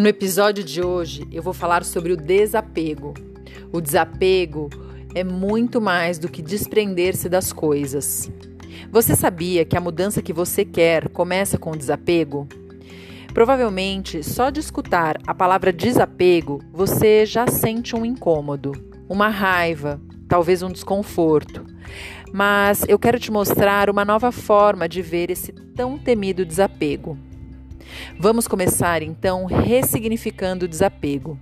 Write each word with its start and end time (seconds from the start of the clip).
No 0.00 0.08
episódio 0.08 0.64
de 0.64 0.80
hoje, 0.80 1.28
eu 1.30 1.42
vou 1.42 1.52
falar 1.52 1.84
sobre 1.84 2.10
o 2.10 2.16
desapego. 2.16 3.12
O 3.70 3.82
desapego 3.82 4.70
é 5.14 5.22
muito 5.22 5.78
mais 5.78 6.18
do 6.18 6.26
que 6.26 6.40
desprender-se 6.40 7.28
das 7.28 7.52
coisas. 7.52 8.32
Você 8.90 9.14
sabia 9.14 9.62
que 9.62 9.76
a 9.76 9.80
mudança 9.80 10.22
que 10.22 10.32
você 10.32 10.64
quer 10.64 11.10
começa 11.10 11.58
com 11.58 11.72
o 11.72 11.76
desapego? 11.76 12.48
Provavelmente, 13.34 14.22
só 14.22 14.48
de 14.48 14.58
escutar 14.58 15.18
a 15.26 15.34
palavra 15.34 15.70
desapego, 15.70 16.62
você 16.72 17.26
já 17.26 17.46
sente 17.46 17.94
um 17.94 18.02
incômodo, 18.02 18.72
uma 19.06 19.28
raiva, 19.28 20.00
talvez 20.26 20.62
um 20.62 20.72
desconforto. 20.72 21.62
Mas 22.32 22.86
eu 22.88 22.98
quero 22.98 23.20
te 23.20 23.30
mostrar 23.30 23.90
uma 23.90 24.06
nova 24.06 24.32
forma 24.32 24.88
de 24.88 25.02
ver 25.02 25.30
esse 25.30 25.52
tão 25.52 25.98
temido 25.98 26.46
desapego. 26.46 27.18
Vamos 28.18 28.46
começar 28.46 29.02
então 29.02 29.46
ressignificando 29.46 30.64
o 30.64 30.68
desapego. 30.68 31.38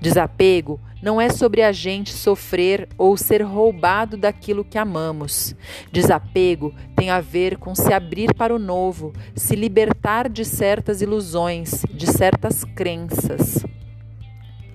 Desapego 0.00 0.80
não 1.02 1.20
é 1.20 1.30
sobre 1.30 1.62
a 1.62 1.72
gente 1.72 2.12
sofrer 2.12 2.88
ou 2.98 3.16
ser 3.16 3.42
roubado 3.42 4.16
daquilo 4.16 4.64
que 4.64 4.78
amamos. 4.78 5.54
Desapego 5.90 6.74
tem 6.94 7.10
a 7.10 7.20
ver 7.20 7.56
com 7.56 7.74
se 7.74 7.92
abrir 7.92 8.34
para 8.34 8.54
o 8.54 8.58
novo, 8.58 9.12
se 9.34 9.56
libertar 9.56 10.28
de 10.28 10.44
certas 10.44 11.00
ilusões, 11.00 11.84
de 11.90 12.06
certas 12.06 12.64
crenças. 12.64 13.64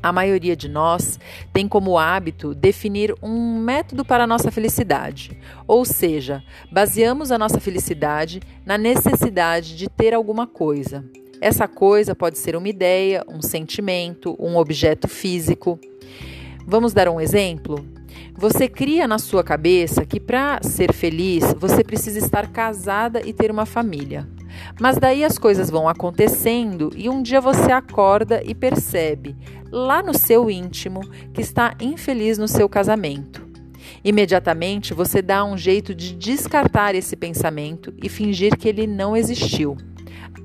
A 0.05 0.12
maioria 0.12 0.55
de 0.55 0.70
nós 0.70 1.20
tem 1.52 1.68
como 1.68 1.98
hábito 1.98 2.54
definir 2.54 3.16
um 3.23 3.58
método 3.58 4.05
para 4.05 4.26
a 4.26 4.27
nossa 4.27 4.52
felicidade, 4.52 5.36
ou 5.68 5.84
seja, 5.84 6.44
baseamos 6.72 7.32
a 7.32 7.40
nossa 7.40 7.59
felicidade 7.59 8.40
na 8.63 8.77
necessidade 8.77 9.76
de 9.76 9.90
ter 9.90 10.13
alguma 10.13 10.46
coisa. 10.46 11.04
Essa 11.41 11.68
coisa 11.68 12.13
pode 12.13 12.38
ser 12.38 12.55
uma 12.55 12.70
ideia, 12.70 13.26
um 13.27 13.41
sentimento, 13.41 14.35
um 14.38 14.57
objeto 14.57 15.07
físico. 15.07 15.80
Vamos 16.68 16.93
dar 16.93 17.10
um 17.10 17.20
exemplo? 17.20 17.84
Você 18.35 18.68
cria 18.68 19.08
na 19.08 19.18
sua 19.18 19.43
cabeça 19.43 20.05
que 20.05 20.20
para 20.20 20.60
ser 20.62 20.93
feliz 20.93 21.52
você 21.58 21.84
precisa 21.84 22.20
estar 22.20 22.52
casada 22.52 23.24
e 23.26 23.34
ter 23.34 23.49
uma 23.49 23.65
família. 23.65 24.35
Mas 24.80 24.98
daí 24.98 25.24
as 25.24 25.38
coisas 25.38 25.70
vão 25.70 25.88
acontecendo 25.88 26.92
e 26.96 27.10
um 27.10 27.22
dia 27.22 27.42
você 27.42 27.72
acorda 27.72 28.42
e 28.44 28.54
percebe, 28.54 29.36
lá 29.72 30.02
no 30.02 30.14
seu 30.14 30.50
íntimo, 30.50 31.02
que 31.34 31.42
está 31.42 31.74
infeliz 31.80 32.38
no 32.38 32.48
seu 32.48 32.68
casamento. 32.68 33.46
Imediatamente 34.04 34.94
você 34.94 35.22
dá 35.22 35.44
um 35.44 35.58
jeito 35.58 35.94
de 35.94 36.16
descartar 36.16 36.96
esse 36.96 37.16
pensamento 37.16 37.94
e 38.02 38.10
fingir 38.10 38.56
que 38.58 38.68
ele 38.68 38.86
não 38.86 39.16
existiu. 39.16 39.78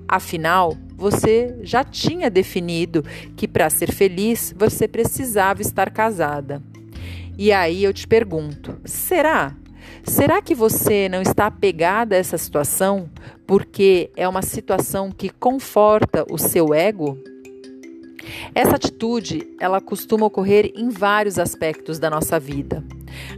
Afinal, 0.09 0.77
você 0.97 1.57
já 1.63 1.85
tinha 1.85 2.29
definido 2.29 3.05
que 3.37 3.47
para 3.47 3.71
ser 3.71 3.93
feliz 3.93 4.55
você 4.57 4.89
precisava 4.89 5.63
estar 5.63 5.91
casada. 5.91 6.63
E 7.39 7.53
aí 7.53 7.85
eu 7.85 7.93
te 7.93 8.07
pergunto: 8.07 8.79
será? 8.85 9.55
Será 10.05 10.41
que 10.41 10.55
você 10.55 11.09
não 11.09 11.23
está 11.23 11.47
apegada 11.47 12.15
a 12.15 12.19
essa 12.19 12.39
situação 12.39 13.09
porque 13.47 14.11
é 14.17 14.29
uma 14.29 14.43
situação 14.43 15.11
que 15.11 15.29
conforta 15.29 16.25
o 16.31 16.39
seu 16.39 16.73
ego? 16.75 17.19
Essa 18.55 18.77
atitude, 18.77 19.47
ela 19.61 19.81
costuma 19.81 20.27
ocorrer 20.27 20.73
em 20.75 20.89
vários 20.89 21.39
aspectos 21.39 21.99
da 21.99 22.11
nossa 22.11 22.39
vida. 22.39 22.85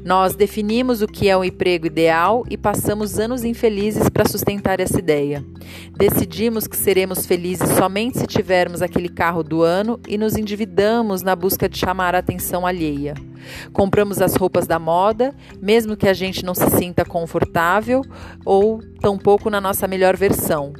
Nós 0.04 0.34
definimos 0.34 1.02
o 1.02 1.06
que 1.06 1.28
é 1.28 1.36
um 1.36 1.44
emprego 1.44 1.86
ideal 1.86 2.44
e 2.50 2.56
passamos 2.56 3.18
anos 3.18 3.44
infelizes 3.44 4.08
para 4.08 4.28
sustentar 4.28 4.80
essa 4.80 4.98
ideia. 4.98 5.44
Decidimos 5.96 6.66
que 6.66 6.76
seremos 6.76 7.26
felizes 7.26 7.68
somente 7.70 8.18
se 8.18 8.26
tivermos 8.26 8.82
aquele 8.82 9.08
carro 9.08 9.42
do 9.42 9.62
ano 9.62 10.00
e 10.08 10.18
nos 10.18 10.36
endividamos 10.36 11.22
na 11.22 11.36
busca 11.36 11.68
de 11.68 11.78
chamar 11.78 12.14
a 12.14 12.18
atenção 12.18 12.66
alheia. 12.66 13.14
Compramos 13.72 14.20
as 14.20 14.34
roupas 14.34 14.66
da 14.66 14.78
moda, 14.78 15.34
mesmo 15.60 15.96
que 15.96 16.08
a 16.08 16.14
gente 16.14 16.44
não 16.44 16.54
se 16.54 16.68
sinta 16.70 17.04
confortável 17.04 18.02
ou 18.44 18.80
tampouco 19.00 19.50
na 19.50 19.60
nossa 19.60 19.86
melhor 19.86 20.16
versão 20.16 20.72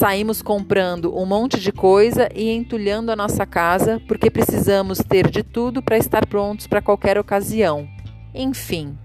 saímos 0.00 0.40
comprando 0.40 1.14
um 1.14 1.26
monte 1.26 1.60
de 1.60 1.70
coisa 1.70 2.26
e 2.34 2.48
entulhando 2.48 3.12
a 3.12 3.16
nossa 3.16 3.44
casa 3.44 4.00
porque 4.08 4.30
precisamos 4.30 5.00
ter 5.00 5.28
de 5.28 5.42
tudo 5.42 5.82
para 5.82 5.98
estar 5.98 6.26
prontos 6.26 6.66
para 6.66 6.80
qualquer 6.80 7.18
ocasião. 7.18 7.86
Enfim. 8.34 8.96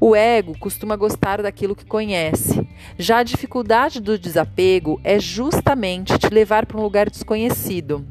O 0.00 0.14
ego 0.14 0.56
costuma 0.60 0.94
gostar 0.94 1.42
daquilo 1.42 1.74
que 1.74 1.84
conhece. 1.84 2.64
Já 2.96 3.18
a 3.18 3.22
dificuldade 3.24 4.00
do 4.00 4.16
desapego 4.16 5.00
é 5.02 5.18
justamente 5.18 6.16
te 6.16 6.32
levar 6.32 6.66
para 6.66 6.78
um 6.78 6.82
lugar 6.84 7.10
desconhecido. 7.10 8.06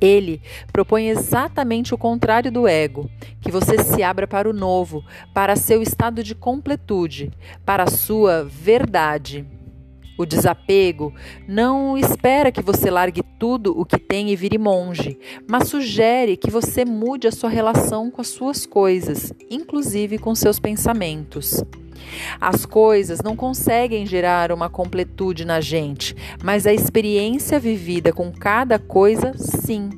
Ele 0.00 0.40
propõe 0.72 1.08
exatamente 1.08 1.92
o 1.92 1.98
contrário 1.98 2.52
do 2.52 2.68
ego, 2.68 3.10
que 3.40 3.50
você 3.50 3.76
se 3.82 4.04
abra 4.04 4.28
para 4.28 4.48
o 4.48 4.52
novo, 4.52 5.04
para 5.34 5.56
seu 5.56 5.82
estado 5.82 6.22
de 6.22 6.36
completude, 6.36 7.32
para 7.64 7.82
a 7.82 7.90
sua 7.90 8.44
verdade. 8.44 9.44
O 10.22 10.26
desapego 10.26 11.12
não 11.48 11.98
espera 11.98 12.52
que 12.52 12.62
você 12.62 12.88
largue 12.92 13.24
tudo 13.40 13.76
o 13.76 13.84
que 13.84 13.98
tem 13.98 14.30
e 14.30 14.36
vire 14.36 14.56
monge, 14.56 15.18
mas 15.50 15.66
sugere 15.66 16.36
que 16.36 16.48
você 16.48 16.84
mude 16.84 17.26
a 17.26 17.32
sua 17.32 17.50
relação 17.50 18.08
com 18.08 18.20
as 18.20 18.28
suas 18.28 18.64
coisas, 18.64 19.32
inclusive 19.50 20.18
com 20.18 20.32
seus 20.32 20.60
pensamentos. 20.60 21.64
As 22.40 22.64
coisas 22.64 23.20
não 23.20 23.34
conseguem 23.34 24.06
gerar 24.06 24.52
uma 24.52 24.70
completude 24.70 25.44
na 25.44 25.60
gente, 25.60 26.14
mas 26.40 26.68
a 26.68 26.72
experiência 26.72 27.58
vivida 27.58 28.12
com 28.12 28.30
cada 28.30 28.78
coisa, 28.78 29.32
sim. 29.36 29.90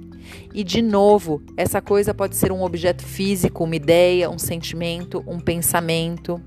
E 0.54 0.64
de 0.64 0.80
novo, 0.80 1.42
essa 1.54 1.82
coisa 1.82 2.14
pode 2.14 2.34
ser 2.34 2.50
um 2.50 2.62
objeto 2.62 3.04
físico, 3.04 3.64
uma 3.64 3.76
ideia, 3.76 4.30
um 4.30 4.38
sentimento, 4.38 5.22
um 5.26 5.38
pensamento. 5.38 6.40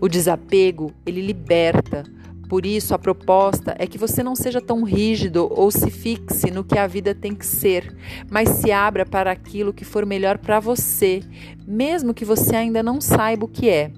O 0.00 0.08
desapego, 0.08 0.90
ele 1.04 1.20
liberta 1.20 2.04
por 2.50 2.66
isso, 2.66 2.92
a 2.94 2.98
proposta 2.98 3.76
é 3.78 3.86
que 3.86 3.96
você 3.96 4.24
não 4.24 4.34
seja 4.34 4.60
tão 4.60 4.82
rígido 4.82 5.48
ou 5.48 5.70
se 5.70 5.88
fixe 5.88 6.50
no 6.50 6.64
que 6.64 6.76
a 6.76 6.86
vida 6.88 7.14
tem 7.14 7.32
que 7.32 7.46
ser, 7.46 7.96
mas 8.28 8.48
se 8.48 8.72
abra 8.72 9.06
para 9.06 9.30
aquilo 9.30 9.72
que 9.72 9.84
for 9.84 10.04
melhor 10.04 10.36
para 10.36 10.58
você, 10.58 11.20
mesmo 11.64 12.12
que 12.12 12.24
você 12.24 12.56
ainda 12.56 12.82
não 12.82 13.00
saiba 13.00 13.44
o 13.44 13.48
que 13.48 13.68
é. 13.68 13.92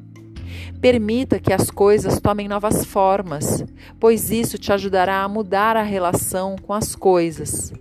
Permita 0.83 1.41
que 1.41 1.51
as 1.51 1.71
coisas 1.71 2.21
tomem 2.21 2.47
novas 2.47 2.85
formas, 2.85 3.65
pois 3.99 4.31
isso 4.31 4.59
te 4.59 4.71
ajudará 4.71 5.23
a 5.23 5.29
mudar 5.29 5.75
a 5.75 5.83
relação 5.83 6.55
com 6.61 6.75
as 6.75 6.95
coisas. 6.95 7.73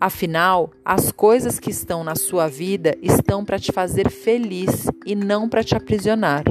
Afinal, 0.00 0.70
as 0.84 1.10
coisas 1.10 1.58
que 1.58 1.70
estão 1.70 2.04
na 2.04 2.14
sua 2.14 2.46
vida 2.46 2.96
estão 3.02 3.44
para 3.44 3.58
te 3.58 3.72
fazer 3.72 4.08
feliz 4.08 4.86
e 5.04 5.16
não 5.16 5.48
para 5.48 5.64
te 5.64 5.74
aprisionar. 5.74 6.44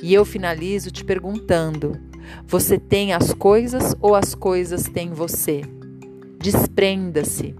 E 0.00 0.14
eu 0.14 0.24
finalizo 0.24 0.92
te 0.92 1.04
perguntando: 1.04 2.07
você 2.46 2.78
tem 2.78 3.12
as 3.12 3.32
coisas 3.32 3.94
ou 4.00 4.14
as 4.14 4.34
coisas 4.34 4.84
têm 4.84 5.10
você? 5.10 5.62
Desprenda-se. 6.40 7.54